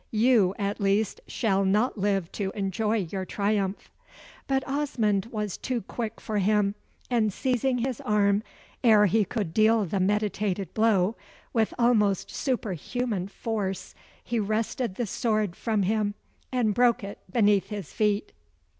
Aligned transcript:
You, 0.09 0.55
at 0.57 0.81
least, 0.81 1.21
shall 1.27 1.63
not 1.63 1.95
live 1.95 2.31
to 2.31 2.51
enjoy 2.55 2.95
your 3.11 3.23
triumph." 3.23 3.91
But 4.47 4.67
Osmond 4.67 5.27
was 5.27 5.57
too 5.59 5.83
quick 5.83 6.19
for 6.19 6.39
him, 6.39 6.73
and 7.11 7.31
seizing 7.31 7.77
his 7.77 8.01
arm, 8.01 8.41
ere 8.83 9.05
he 9.05 9.23
could 9.23 9.53
deal 9.53 9.85
the 9.85 9.99
meditated 9.99 10.73
blow, 10.73 11.15
with 11.53 11.71
almost 11.77 12.31
superhuman 12.31 13.27
force, 13.27 13.93
he 14.23 14.39
wrested 14.39 14.95
the 14.95 15.05
sword 15.05 15.55
from 15.55 15.83
him, 15.83 16.15
and 16.51 16.73
broke 16.73 17.03
it 17.03 17.19
beneath 17.31 17.67
his 17.69 17.93
feet. 17.93 18.31